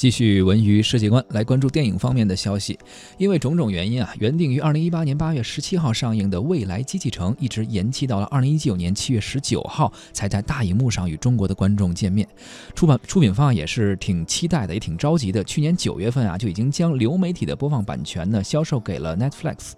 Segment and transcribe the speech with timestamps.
[0.00, 2.78] 继续文娱世界观来关注电影方面的消息，
[3.18, 12.26] 因为种种原因啊，原定于二零一八年八月十七号上映的《未来机器城》一直延期到了二零一九年七月十九号才在大荧幕上与中国的观众见面。
[12.74, 15.44] 出版出品方也是挺期待的，也挺着急的。
[15.44, 19.72] 去年九月份啊，就已经将流媒体的播放版权呢销售给了 Netflix，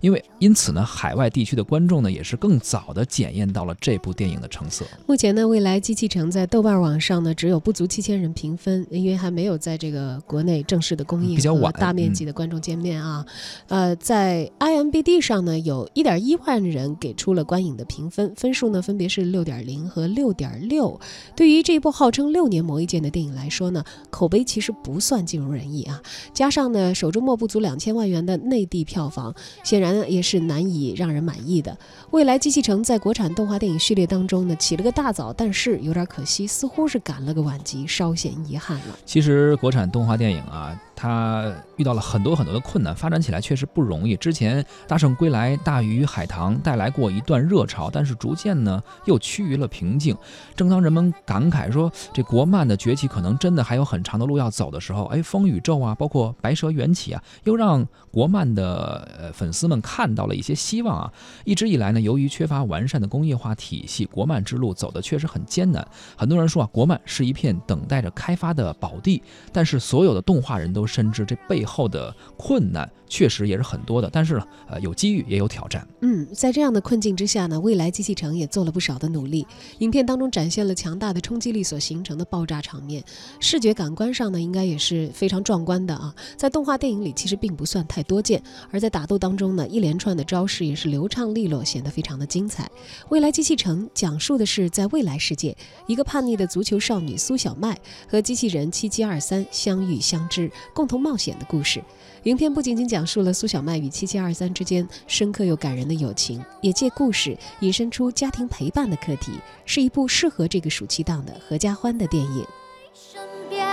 [0.00, 4.86] 因为因此呢，海外地区的观众呢也是更早的检验到了这部电影的成色。
[5.08, 9.58] 目前呢，《未来机器城》在豆瓣网上呢只有不足七千人评分，因为还没有。
[9.64, 13.24] 在这个国内正式的公映和大面积的观众见面啊，
[13.68, 21.00] 呃，在 IMBD 上呢，有一点一万人给出了观影的评分，分数呢分别是六点零和六点六。
[21.34, 25.98] 对于这部号称六年磨一剑的电影来说呢，口碑其实不算尽如人意啊。
[26.34, 31.74] 加上呢，首周末不足两千万元的内地票房，显然也是难以让人满意的。
[32.10, 38.98] 未来机器城在国产动画电影序列当中呢，起了个大早，但是有点可惜，似乎是赶了个晚集，稍显遗憾了。
[39.06, 39.53] 其实。
[39.56, 40.78] 国产动画电影啊。
[41.04, 44.16] 他遇到了很多很多的困难，发展起来确实不容易。
[44.16, 50.16] 之前《大圣归来》《大鱼海棠》带来过一段热潮，但是逐渐呢又趋于了平静。
[50.56, 61.12] 正当人们感慨说这国漫的崛起可能真的还有很长的路要走的时候，哎，风宇宙啊，包括白蛇缘起啊，又让国漫的呃粉丝们看到了一些希望啊。
[61.44, 65.86] 一直以来呢，由于缺乏完善的工业化体系，国漫之路走的确实很艰难。
[66.16, 70.93] 很多人说啊，国漫是一片等待着开发的宝地，但是所有的动画人都是。
[70.94, 75.84] 甚至这背后的困难确实也是很多的，但是呢，呃，有机遇也有挑战。
[76.02, 79.44] 嗯，在这样的困境之下呢，未来机器城也做了不少的努力。
[79.78, 83.02] 影片当中展现了强大的冲击力所形成的爆炸场面，
[83.40, 86.14] 视觉感官上呢，应该也是非常壮观的啊。
[86.36, 92.70] 在动画电影里其实并不算太多见，而在打斗当中呢，一连串的招式也是流畅利落，显得非常的精彩。
[93.08, 95.56] 未来机器城讲述的是在未来世界，
[95.88, 97.76] 一个叛逆的足球少女苏小麦
[98.08, 100.50] 和机器人七七二三相遇相知。
[100.72, 101.82] 共共同冒险的故事，
[102.24, 109.32] 影片不仅仅讲述了苏小麦与七七二三之间深刻又感人的友情，也借故事引申出家庭陪伴的课题，
[109.64, 112.46] 是一部适合这个暑期档的合家欢的电影。
[112.92, 113.18] 身
[113.48, 113.66] 边，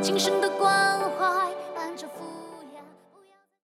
[0.00, 0.48] 今生的